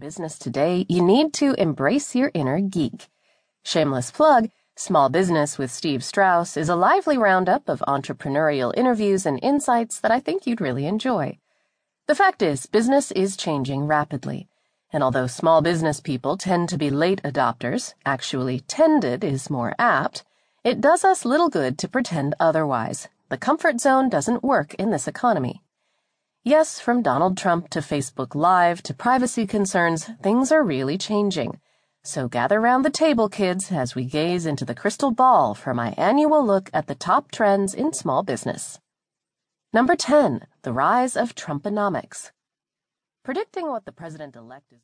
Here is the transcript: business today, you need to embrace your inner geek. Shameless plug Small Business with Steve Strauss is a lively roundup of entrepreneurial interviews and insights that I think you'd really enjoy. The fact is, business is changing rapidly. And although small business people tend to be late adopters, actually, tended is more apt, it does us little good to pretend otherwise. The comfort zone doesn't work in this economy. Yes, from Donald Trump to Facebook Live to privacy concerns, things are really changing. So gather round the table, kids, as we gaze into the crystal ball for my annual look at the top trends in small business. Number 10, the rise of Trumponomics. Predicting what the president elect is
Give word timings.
business 0.00 0.38
today, 0.38 0.86
you 0.88 1.04
need 1.04 1.34
to 1.34 1.54
embrace 1.58 2.14
your 2.14 2.30
inner 2.32 2.58
geek. 2.58 3.08
Shameless 3.62 4.10
plug 4.10 4.48
Small 4.74 5.10
Business 5.10 5.58
with 5.58 5.70
Steve 5.70 6.02
Strauss 6.02 6.56
is 6.56 6.70
a 6.70 6.74
lively 6.74 7.18
roundup 7.18 7.68
of 7.68 7.84
entrepreneurial 7.86 8.72
interviews 8.74 9.26
and 9.26 9.38
insights 9.42 10.00
that 10.00 10.10
I 10.10 10.18
think 10.18 10.46
you'd 10.46 10.62
really 10.62 10.86
enjoy. 10.86 11.38
The 12.06 12.14
fact 12.14 12.40
is, 12.40 12.64
business 12.64 13.10
is 13.12 13.36
changing 13.36 13.86
rapidly. 13.86 14.48
And 14.90 15.02
although 15.02 15.26
small 15.26 15.60
business 15.60 16.00
people 16.00 16.38
tend 16.38 16.70
to 16.70 16.78
be 16.78 16.88
late 16.88 17.22
adopters, 17.22 17.92
actually, 18.06 18.60
tended 18.60 19.22
is 19.22 19.50
more 19.50 19.74
apt, 19.78 20.24
it 20.64 20.80
does 20.80 21.04
us 21.04 21.26
little 21.26 21.50
good 21.50 21.76
to 21.78 21.88
pretend 21.88 22.34
otherwise. 22.40 23.08
The 23.28 23.36
comfort 23.36 23.80
zone 23.80 24.08
doesn't 24.08 24.42
work 24.42 24.72
in 24.74 24.90
this 24.90 25.06
economy. 25.06 25.62
Yes, 26.44 26.80
from 26.80 27.02
Donald 27.02 27.36
Trump 27.36 27.68
to 27.68 27.80
Facebook 27.80 28.34
Live 28.34 28.82
to 28.84 28.94
privacy 28.94 29.46
concerns, 29.46 30.08
things 30.22 30.50
are 30.50 30.64
really 30.64 30.96
changing. 30.96 31.60
So 32.02 32.28
gather 32.28 32.58
round 32.58 32.82
the 32.82 32.88
table, 32.88 33.28
kids, 33.28 33.70
as 33.70 33.94
we 33.94 34.06
gaze 34.06 34.46
into 34.46 34.64
the 34.64 34.74
crystal 34.74 35.10
ball 35.10 35.54
for 35.54 35.74
my 35.74 35.90
annual 35.98 36.42
look 36.42 36.70
at 36.72 36.86
the 36.86 36.94
top 36.94 37.30
trends 37.30 37.74
in 37.74 37.92
small 37.92 38.22
business. 38.22 38.80
Number 39.74 39.94
10, 39.94 40.46
the 40.62 40.72
rise 40.72 41.14
of 41.14 41.34
Trumponomics. 41.34 42.30
Predicting 43.22 43.68
what 43.68 43.84
the 43.84 43.92
president 43.92 44.34
elect 44.34 44.72
is 44.72 44.78